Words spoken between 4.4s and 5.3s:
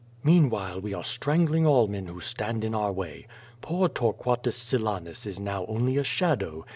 Silanus